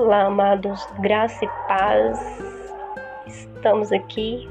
[0.00, 2.40] Olá, amados, graça e paz.
[3.26, 4.48] Estamos aqui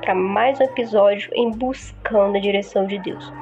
[0.00, 3.32] para mais um episódio em buscando a direção de Deus.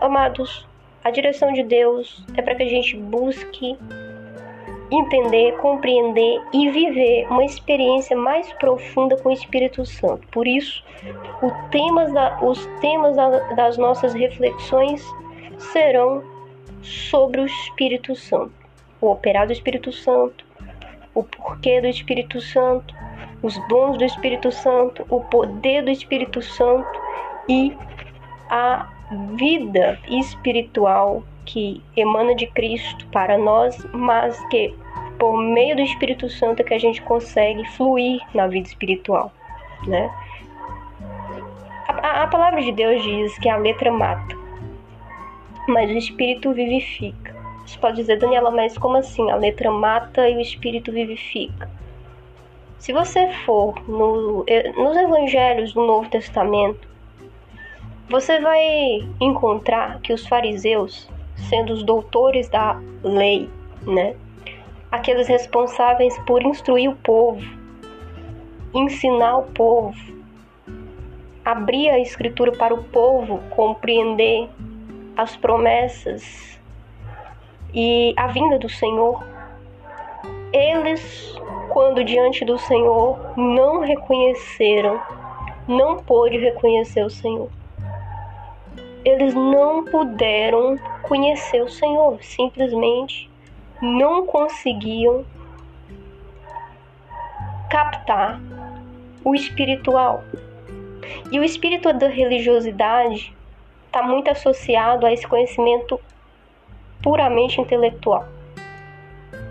[0.00, 0.66] Amados,
[1.04, 3.76] a direção de Deus é para que a gente busque
[4.90, 10.26] entender, compreender e viver uma experiência mais profunda com o Espírito Santo.
[10.28, 10.82] Por isso,
[12.14, 15.04] da, os temas da, das nossas reflexões
[15.58, 16.24] serão
[16.80, 18.54] sobre o Espírito Santo,
[19.02, 20.47] o operar do Espírito Santo,
[21.18, 22.94] o porquê do Espírito Santo,
[23.42, 27.00] os dons do Espírito Santo, o poder do Espírito Santo
[27.48, 27.76] e
[28.48, 28.86] a
[29.34, 34.72] vida espiritual que emana de Cristo para nós, mas que
[35.18, 39.32] por meio do Espírito Santo é que a gente consegue fluir na vida espiritual,
[39.86, 40.08] né?
[41.88, 44.36] A, a palavra de Deus diz que a letra mata,
[45.66, 47.37] mas o Espírito vivifica.
[47.68, 49.30] Você pode dizer, Daniela, mas como assim?
[49.30, 51.70] A letra mata e o Espírito vivifica.
[52.78, 54.42] Se você for no,
[54.74, 56.88] nos evangelhos do Novo Testamento,
[58.08, 63.50] você vai encontrar que os fariseus, sendo os doutores da lei,
[63.82, 64.16] né,
[64.90, 67.44] aqueles responsáveis por instruir o povo,
[68.72, 69.94] ensinar o povo,
[71.44, 74.48] abrir a escritura para o povo compreender
[75.14, 76.57] as promessas
[77.72, 79.22] e a vinda do Senhor,
[80.52, 81.36] eles
[81.68, 85.00] quando diante do Senhor não reconheceram,
[85.66, 87.48] não pôde reconhecer o Senhor.
[89.04, 93.30] Eles não puderam conhecer o Senhor, simplesmente
[93.80, 95.24] não conseguiam
[97.70, 98.40] captar
[99.24, 100.24] o espiritual.
[101.30, 103.34] E o espírito da religiosidade
[103.86, 106.00] está muito associado a esse conhecimento
[107.02, 108.26] puramente intelectual.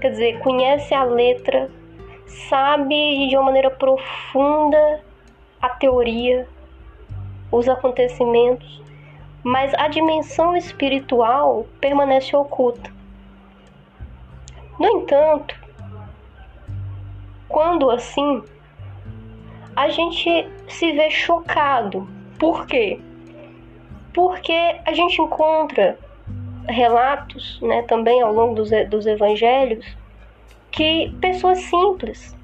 [0.01, 1.69] Quer dizer, conhece a letra
[2.49, 5.01] sabe de uma maneira profunda
[5.61, 6.47] a teoria,
[7.51, 8.81] os acontecimentos,
[9.43, 12.91] mas a dimensão espiritual permanece oculta.
[14.79, 15.55] No entanto,
[17.47, 18.43] quando assim,
[19.75, 22.07] a gente se vê chocado.
[22.37, 22.99] Por quê?
[24.13, 25.97] Porque a gente encontra
[26.67, 29.85] relatos, né, também ao longo dos, dos evangelhos,
[30.71, 32.35] que pessoas simples,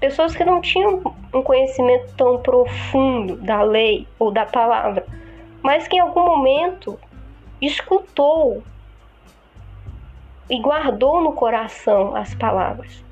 [0.00, 5.06] pessoas que não tinham um conhecimento tão profundo da lei ou da palavra,
[5.62, 6.98] mas que em algum momento
[7.60, 8.62] escutou
[10.48, 13.04] e guardou no coração as palavras.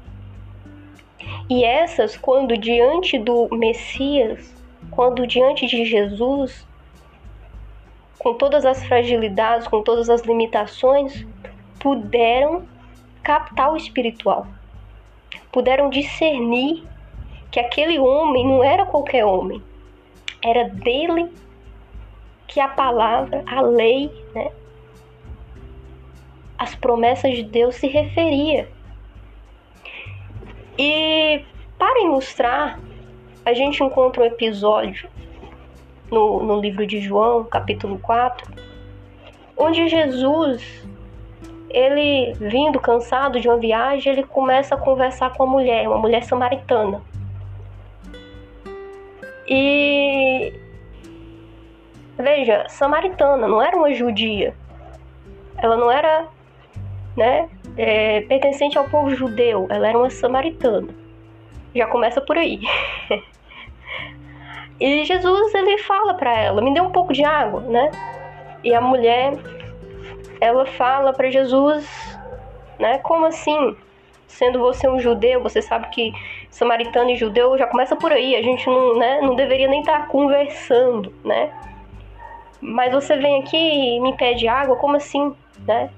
[1.49, 4.55] E essas, quando diante do Messias,
[4.91, 6.66] quando diante de Jesus,
[8.25, 11.27] com todas as fragilidades, com todas as limitações,
[11.79, 12.67] puderam
[13.23, 14.47] captar o espiritual.
[15.53, 16.83] Puderam discernir
[17.51, 19.63] que aquele homem não era qualquer homem,
[20.43, 21.31] era dele
[22.49, 24.51] que a palavra, a lei, né,
[26.57, 28.71] as promessas de Deus se referia.
[30.79, 31.45] E
[31.79, 32.81] para ilustrar,
[33.45, 35.14] a gente encontra um episódio
[36.15, 38.51] no, no livro de João, capítulo 4,
[39.57, 40.85] onde Jesus
[41.75, 46.23] ele vindo cansado de uma viagem, ele começa a conversar com a mulher, uma mulher
[46.23, 47.03] samaritana.
[49.49, 50.55] E
[52.17, 54.55] veja, samaritana, não era uma judia.
[55.59, 56.29] Ela não era,
[57.17, 59.67] né, é, pertencente ao povo judeu.
[59.69, 60.95] Ela era uma samaritana.
[61.75, 62.61] Já começa por aí.
[64.81, 67.91] e Jesus ele fala para ela, me dê um pouco de água, né?
[68.62, 69.35] E a mulher
[70.41, 71.87] ela fala para Jesus,
[72.79, 72.99] né?
[72.99, 73.77] Como assim?
[74.27, 76.13] Sendo você um judeu, você sabe que
[76.51, 78.34] samaritano e judeu já começa por aí.
[78.34, 81.53] A gente não, né, não deveria nem estar tá conversando, né?
[82.60, 85.34] Mas você vem aqui e me pede água, como assim,
[85.66, 85.91] né?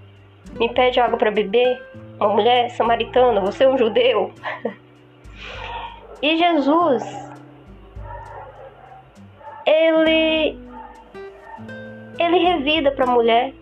[0.59, 1.81] Me pede água para beber?
[2.19, 4.33] Uma mulher samaritana, você é um judeu?
[6.21, 7.05] e Jesus,
[9.67, 10.59] ele
[12.19, 13.53] ele revida para a mulher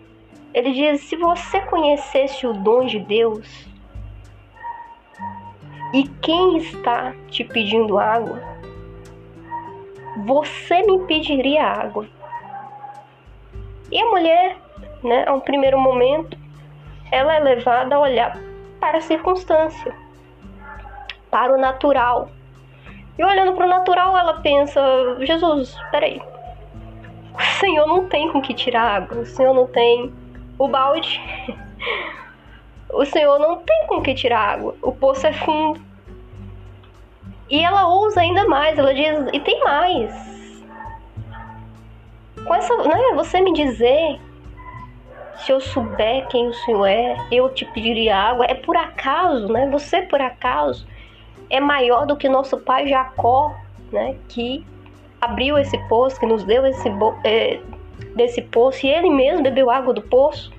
[0.55, 3.67] ele diz: se você conhecesse o dom de Deus
[5.93, 8.41] e quem está te pedindo água,
[10.25, 12.07] você me pediria água.
[13.91, 14.55] E a mulher,
[15.03, 16.37] né, a um primeiro momento,
[17.11, 18.39] ela é levada a olhar
[18.79, 19.93] para a circunstância,
[21.29, 22.29] para o natural.
[23.17, 24.81] E olhando para o natural, ela pensa:
[25.21, 26.21] Jesus, peraí,
[27.33, 30.13] o Senhor não tem com que tirar água, o Senhor não tem
[30.57, 31.21] o balde.
[32.91, 34.75] o Senhor não tem com que tirar água.
[34.81, 35.79] O poço é fundo.
[37.49, 40.63] E ela ousa ainda mais, ela diz, e tem mais.
[42.45, 44.19] Com essa, né, você me dizer
[45.37, 48.45] se eu souber quem o Senhor é, eu te pediria água.
[48.45, 49.67] É por acaso, né?
[49.69, 50.87] Você por acaso
[51.49, 53.55] é maior do que nosso pai Jacó,
[53.91, 54.17] né?
[54.27, 54.65] Que
[55.21, 56.89] abriu esse poço, que nos deu esse
[57.23, 57.59] é,
[58.15, 60.51] desse poço e ele mesmo bebeu água do poço.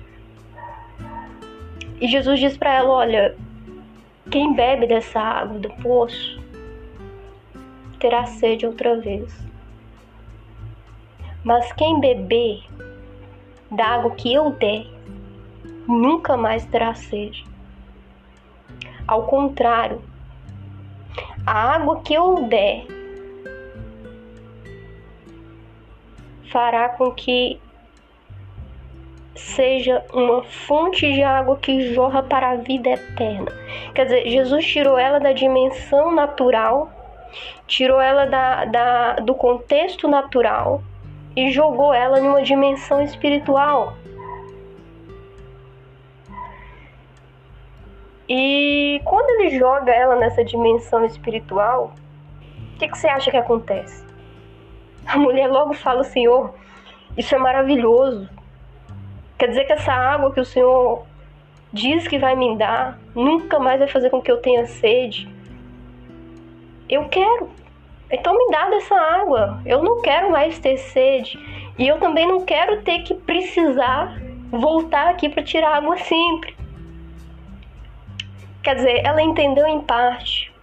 [1.99, 3.35] E Jesus diz para ela: Olha,
[4.29, 6.39] quem bebe dessa água do poço
[7.99, 9.35] terá sede outra vez.
[11.43, 12.63] Mas quem beber
[13.71, 14.85] da água que eu der,
[15.87, 17.45] nunca mais terá sede.
[19.07, 20.01] Ao contrário,
[21.47, 22.85] a água que eu der
[26.51, 27.57] fará com que
[29.33, 33.49] seja uma fonte de água que jorra para a vida eterna.
[33.95, 36.91] Quer dizer, Jesus tirou ela da dimensão natural,
[37.65, 40.81] tirou ela da, da, do contexto natural
[41.33, 43.93] e jogou ela em uma dimensão espiritual.
[48.29, 51.93] E quando ele joga ela nessa dimensão espiritual,
[52.75, 54.05] o que, que você acha que acontece?
[55.05, 56.53] A mulher logo fala: Senhor,
[57.17, 58.29] isso é maravilhoso.
[59.37, 61.05] Quer dizer que essa água que o Senhor
[61.71, 65.29] diz que vai me dar nunca mais vai fazer com que eu tenha sede.
[66.89, 67.49] Eu quero.
[68.11, 69.61] Então me dá dessa água.
[69.65, 71.39] Eu não quero mais ter sede.
[71.77, 74.19] E eu também não quero ter que precisar
[74.49, 76.56] voltar aqui para tirar água sempre.
[78.63, 80.53] Quer dizer, ela entendeu em parte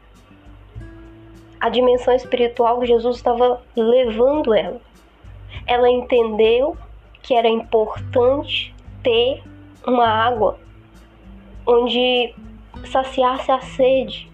[1.60, 4.80] a dimensão espiritual que Jesus estava levando ela.
[5.66, 6.76] Ela entendeu
[7.22, 9.42] que era importante ter
[9.86, 10.58] uma água
[11.66, 12.34] onde
[12.84, 14.30] saciasse a sede.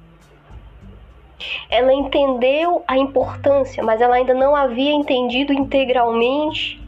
[1.70, 6.82] Ela entendeu a importância, mas ela ainda não havia entendido integralmente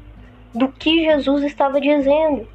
[0.53, 2.49] do que Jesus estava dizendo.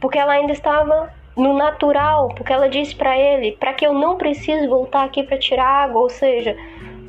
[0.00, 4.16] Porque ela ainda estava no natural, porque ela disse para ele, para que eu não
[4.16, 6.56] precise voltar aqui para tirar água, ou seja,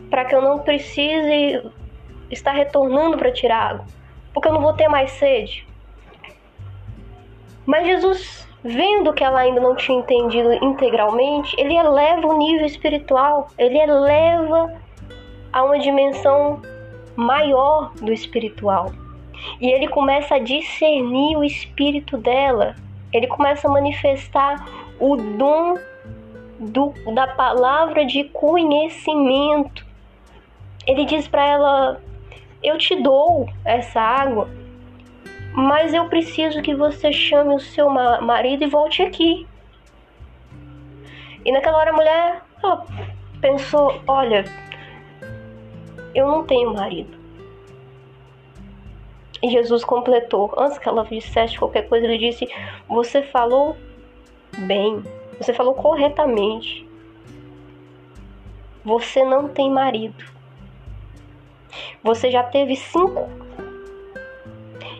[0.10, 1.64] para que eu não precise
[2.30, 3.86] estar retornando para tirar água,
[4.34, 5.66] porque eu não vou ter mais sede.
[7.66, 13.48] Mas Jesus, vendo que ela ainda não tinha entendido integralmente, ele eleva o nível espiritual,
[13.58, 14.74] ele eleva
[15.52, 16.62] a uma dimensão
[17.16, 18.92] maior do espiritual.
[19.60, 22.76] E ele começa a discernir o espírito dela,
[23.18, 24.64] ele começa a manifestar
[25.00, 25.76] o dom
[26.60, 29.86] do, da palavra de conhecimento.
[30.86, 32.02] Ele diz para ela:
[32.64, 34.50] Eu te dou essa água,
[35.54, 39.48] mas eu preciso que você chame o seu marido e volte aqui.
[41.44, 42.42] E naquela hora a mulher
[43.42, 44.46] pensou: Olha,
[46.14, 47.17] eu não tenho marido.
[49.42, 50.54] E Jesus completou.
[50.58, 52.48] Antes que ela dissesse qualquer coisa, ele disse:
[52.88, 53.76] Você falou
[54.60, 55.04] bem,
[55.40, 56.88] você falou corretamente.
[58.84, 60.24] Você não tem marido.
[62.02, 63.30] Você já teve cinco.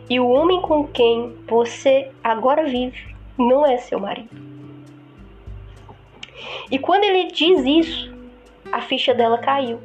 [0.10, 4.48] E o homem com quem você agora vive não é seu marido.
[6.70, 8.14] E quando ele diz isso,
[8.72, 9.80] a ficha dela caiu.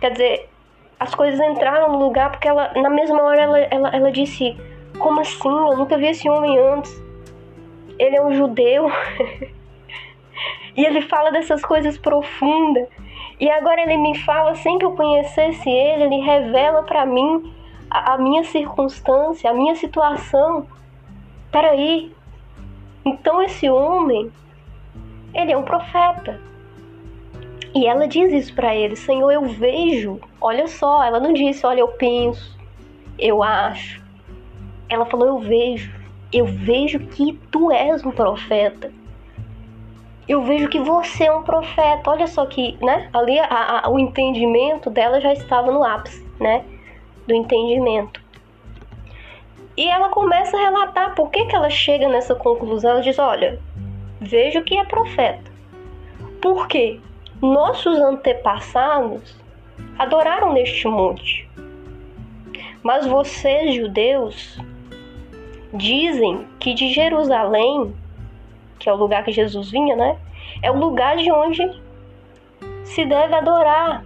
[0.00, 0.48] Quer dizer,
[0.98, 4.56] as coisas entraram no lugar porque ela, na mesma hora, ela, ela, ela disse:
[4.98, 5.48] Como assim?
[5.48, 6.92] Eu nunca vi esse homem antes.
[7.98, 8.90] Ele é um judeu.
[10.76, 12.88] e ele fala dessas coisas profundas.
[13.38, 17.52] E agora ele me fala sem que eu conhecesse ele, ele revela para mim
[17.90, 20.66] a, a, minha circunstância, a minha situação.
[21.52, 22.14] Peraí.
[23.04, 24.32] Então esse homem,
[25.34, 26.40] ele é um profeta.
[27.76, 30.18] E ela diz isso para ele: Senhor, eu vejo.
[30.40, 32.58] Olha só, ela não disse, olha, eu penso,
[33.18, 34.02] eu acho.
[34.88, 35.94] Ela falou: Eu vejo.
[36.32, 38.90] Eu vejo que tu és um profeta.
[40.26, 42.10] Eu vejo que você é um profeta.
[42.10, 43.10] Olha só que, né?
[43.12, 46.64] Ali a, a, o entendimento dela já estava no ápice, né?
[47.28, 48.24] Do entendimento.
[49.76, 52.92] E ela começa a relatar por que, que ela chega nessa conclusão.
[52.92, 53.60] Ela diz: Olha,
[54.18, 55.50] vejo que é profeta.
[56.40, 57.00] Por quê?
[57.40, 59.36] Nossos antepassados
[59.98, 61.48] adoraram neste monte.
[62.82, 64.58] Mas vocês, judeus,
[65.72, 67.94] dizem que de Jerusalém,
[68.78, 70.18] que é o lugar que Jesus vinha, né?
[70.62, 71.62] É o lugar de onde
[72.84, 74.04] se deve adorar.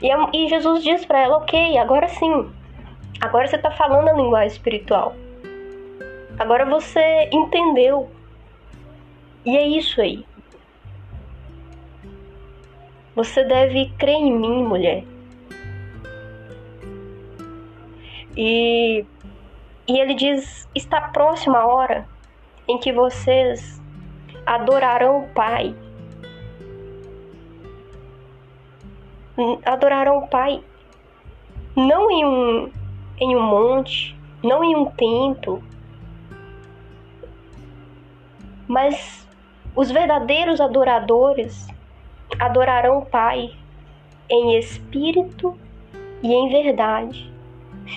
[0.00, 2.50] E, e Jesus diz para ela: Ok, agora sim,
[3.22, 5.14] Agora você está falando a linguagem espiritual.
[6.36, 8.10] Agora você entendeu.
[9.44, 10.26] E é isso aí.
[13.14, 15.04] Você deve crer em mim, mulher.
[18.36, 19.04] E,
[19.86, 22.08] e ele diz: está próxima a hora
[22.66, 23.80] em que vocês
[24.46, 25.74] adorarão o Pai.
[29.64, 30.62] Adorarão o Pai
[31.76, 32.72] não em um,
[33.18, 35.62] em um monte, não em um templo,
[38.68, 39.26] mas
[39.74, 41.66] os verdadeiros adoradores
[42.46, 43.52] adorarão o Pai
[44.28, 45.56] em espírito
[46.22, 47.32] e em verdade.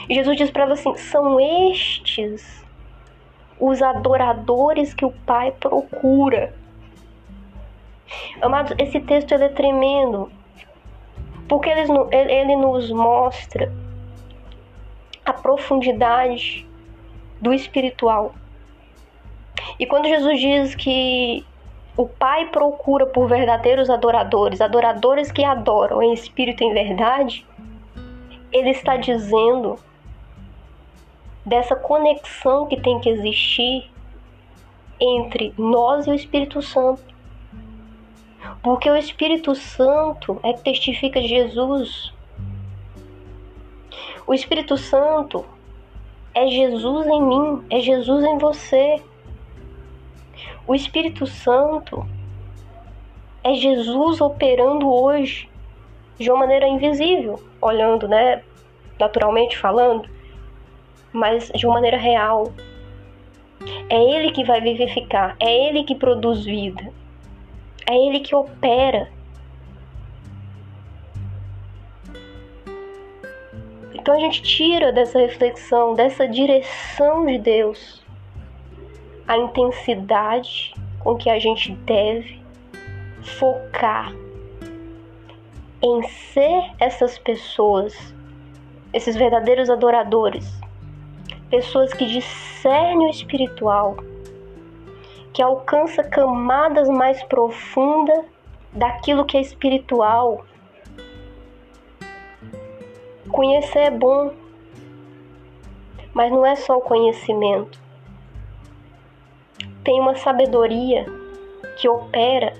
[0.10, 2.64] Jesus diz para ela assim: são estes
[3.60, 6.54] os adoradores que o Pai procura.
[8.42, 10.32] Amados, esse texto ele é tremendo,
[11.48, 13.74] porque ele, ele nos mostra
[15.26, 16.68] a profundidade
[17.42, 18.36] do espiritual.
[19.80, 21.44] E quando Jesus diz que
[21.98, 27.46] o Pai procura por verdadeiros adoradores, adoradores que adoram em espírito e em verdade,
[28.52, 29.80] ele está dizendo
[31.46, 33.90] dessa conexão que tem que existir
[35.00, 37.04] entre nós e o Espírito Santo.
[38.62, 42.14] Porque o Espírito Santo é que testifica de Jesus.
[44.28, 45.46] O Espírito Santo
[46.34, 49.02] é Jesus em mim, é Jesus em você.
[50.68, 52.08] O Espírito Santo
[53.44, 55.48] é Jesus operando hoje
[56.18, 58.42] de uma maneira invisível, olhando, né,
[59.00, 60.10] naturalmente falando,
[61.14, 62.52] mas de uma maneira real.
[63.90, 66.92] É Ele que vai vivificar, é Ele que produz vida,
[67.88, 69.10] é Ele que opera.
[73.94, 78.05] Então a gente tira dessa reflexão, dessa direção de Deus,
[79.28, 82.42] a intensidade com que a gente deve
[83.22, 84.14] focar
[85.82, 88.14] em ser essas pessoas,
[88.94, 90.52] esses verdadeiros adoradores,
[91.50, 93.98] pessoas que discernem o espiritual,
[95.34, 98.26] que alcança camadas mais profundas
[98.72, 100.46] daquilo que é espiritual.
[103.32, 104.34] Conhecer é bom,
[106.14, 107.85] mas não é só o conhecimento.
[109.86, 111.06] Tem uma sabedoria
[111.78, 112.54] que opera,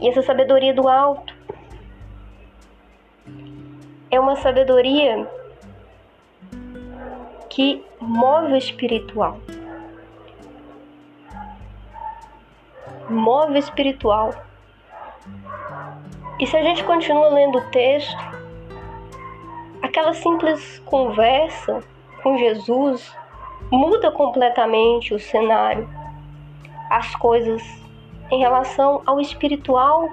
[0.00, 1.32] e essa sabedoria do alto
[4.10, 5.28] é uma sabedoria
[7.48, 9.38] que move o espiritual.
[13.08, 14.34] Move o espiritual.
[16.40, 18.18] E se a gente continua lendo o texto,
[19.82, 21.80] aquela simples conversa
[22.22, 23.14] com Jesus
[23.70, 25.88] muda completamente o cenário,
[26.96, 27.62] as coisas
[28.30, 30.08] em relação ao espiritual,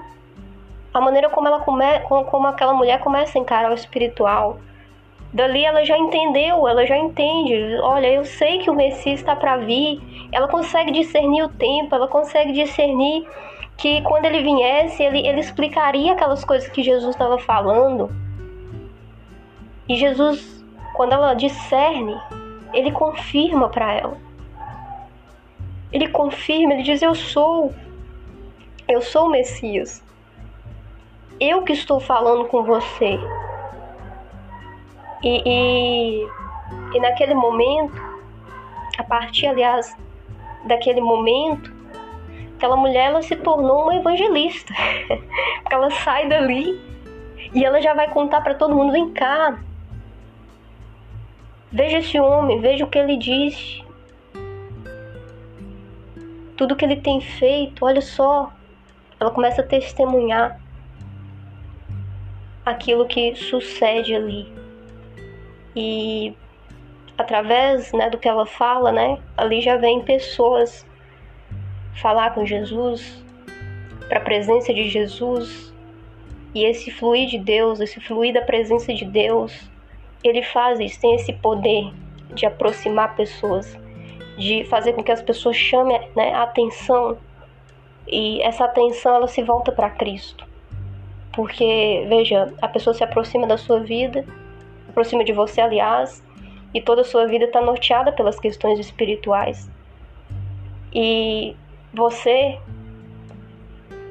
[0.94, 1.84] a maneira como ela come,
[2.30, 4.58] como aquela mulher começa a encarar o espiritual,
[5.32, 7.78] Dali ela já entendeu, ela já entende.
[7.84, 10.02] Olha, eu sei que o Messias está para vir.
[10.32, 13.28] Ela consegue discernir o tempo, ela consegue discernir
[13.78, 18.10] que quando ele viesse, ele, ele explicaria aquelas coisas que Jesus estava falando.
[19.88, 22.18] E Jesus, quando ela discerne,
[22.74, 24.29] ele confirma para ela.
[25.92, 27.74] Ele confirma, ele diz: Eu sou,
[28.88, 30.04] eu sou o Messias.
[31.40, 33.20] Eu que estou falando com você.
[35.24, 36.28] E, e,
[36.94, 38.02] e naquele momento,
[38.98, 39.96] a partir, aliás,
[40.66, 41.74] daquele momento,
[42.56, 44.74] aquela mulher ela se tornou uma evangelista.
[45.62, 46.80] Porque ela sai dali
[47.54, 49.60] e ela já vai contar para todo mundo: vem cá,
[51.72, 53.84] veja esse homem, veja o que ele disse,
[56.60, 58.52] tudo que ele tem feito, olha só.
[59.18, 60.60] Ela começa a testemunhar
[62.66, 64.52] aquilo que sucede ali.
[65.74, 66.36] E
[67.18, 70.86] através né, do que ela fala, né, ali já vem pessoas
[71.94, 73.24] falar com Jesus,
[74.10, 75.74] para a presença de Jesus.
[76.54, 79.72] E esse fluir de Deus, esse fluir da presença de Deus,
[80.22, 81.94] ele faz isso, tem esse poder
[82.34, 83.80] de aproximar pessoas,
[84.40, 87.18] de fazer com que as pessoas chamem né, a atenção
[88.08, 90.48] e essa atenção ela se volta para Cristo.
[91.34, 94.26] Porque, veja, a pessoa se aproxima da sua vida
[95.00, 96.22] aproxima de você, aliás,
[96.74, 99.70] e toda a sua vida está norteada pelas questões espirituais.
[100.94, 101.56] E
[101.94, 102.60] você,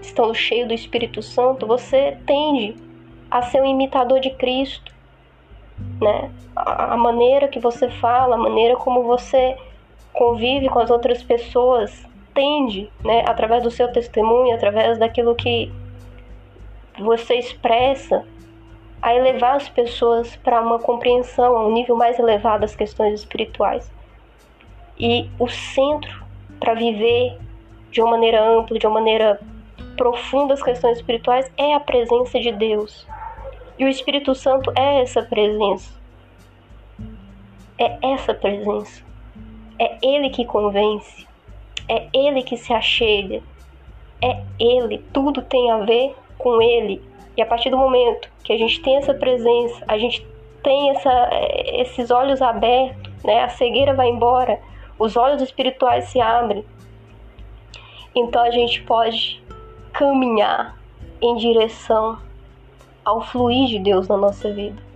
[0.00, 2.76] estando cheio do Espírito Santo, você tende
[3.30, 4.92] a ser um imitador de Cristo.
[6.00, 6.30] né?
[6.56, 9.56] A maneira que você fala, a maneira como você
[10.18, 15.70] convive com as outras pessoas tende, né, através do seu testemunho, através daquilo que
[16.98, 18.26] você expressa,
[19.00, 23.88] a elevar as pessoas para uma compreensão, um nível mais elevado das questões espirituais.
[24.98, 26.26] E o centro
[26.58, 27.38] para viver
[27.92, 29.40] de uma maneira ampla, de uma maneira
[29.96, 33.06] profunda as questões espirituais é a presença de Deus.
[33.78, 35.92] E o Espírito Santo é essa presença.
[37.78, 39.07] É essa presença.
[39.78, 41.26] É Ele que convence.
[41.88, 43.42] É Ele que se achega.
[44.22, 44.98] É Ele.
[45.12, 47.00] Tudo tem a ver com Ele.
[47.36, 50.26] E a partir do momento que a gente tem essa presença, a gente
[50.62, 51.30] tem essa,
[51.66, 53.44] esses olhos abertos, né?
[53.44, 54.60] a cegueira vai embora,
[54.98, 56.64] os olhos espirituais se abrem.
[58.14, 59.40] Então a gente pode
[59.92, 60.76] caminhar
[61.22, 62.18] em direção
[63.04, 64.87] ao fluir de Deus na nossa vida.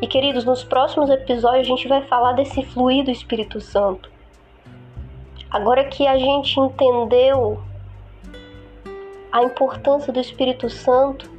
[0.00, 4.10] E queridos, nos próximos episódios a gente vai falar desse fluir do Espírito Santo.
[5.50, 7.62] Agora que a gente entendeu
[9.30, 11.30] a importância do Espírito Santo,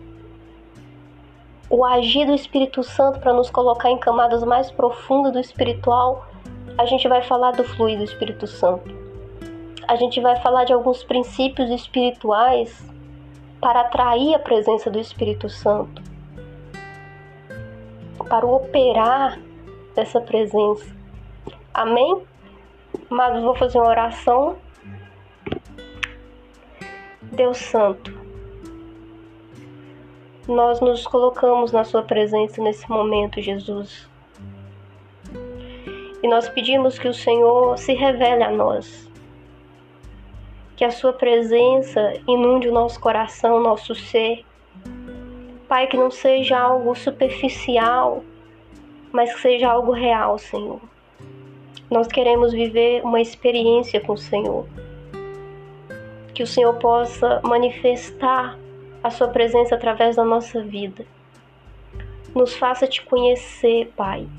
[1.70, 6.28] o agir do Espírito Santo para nos colocar em camadas mais profundas do espiritual,
[6.78, 8.94] a gente vai falar do fluir do Espírito Santo.
[9.88, 12.86] A gente vai falar de alguns princípios espirituais
[13.62, 16.02] para atrair a presença do Espírito Santo,
[18.30, 19.40] para o operar
[19.96, 20.86] dessa presença.
[21.74, 22.24] Amém?
[23.10, 24.58] Mas vou fazer uma oração.
[27.22, 28.14] Deus Santo,
[30.48, 34.10] nós nos colocamos na Sua presença nesse momento, Jesus.
[36.24, 39.12] E nós pedimos que o Senhor se revele a nós.
[40.76, 44.46] Que a Sua presença inunde o nosso coração, nosso ser.
[45.76, 48.24] Pai, que não seja algo superficial,
[49.12, 50.80] mas que seja algo real, Senhor.
[51.92, 54.66] Nós queremos viver uma experiência com o Senhor.
[56.34, 58.58] Que o Senhor possa manifestar
[59.04, 61.06] a Sua presença através da nossa vida.
[62.34, 64.30] Nos faça te conhecer, Pai.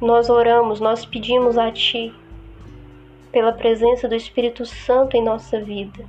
[0.00, 2.12] Nós oramos, nós pedimos a Ti
[3.30, 6.04] pela presença do Espírito Santo em nossa vida.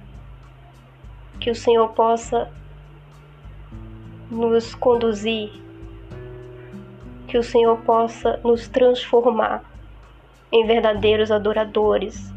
[1.39, 2.51] Que o Senhor possa
[4.29, 5.51] nos conduzir,
[7.27, 9.63] que o Senhor possa nos transformar
[10.51, 12.31] em verdadeiros adoradores,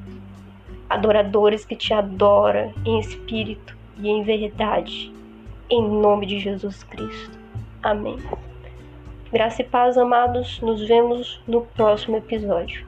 [0.88, 5.12] adoradores que te adoram em espírito e em verdade
[5.68, 7.38] em nome de Jesus Cristo.
[7.82, 8.18] Amém.
[9.32, 10.60] Graça e paz, amados.
[10.60, 12.86] Nos vemos no próximo episódio.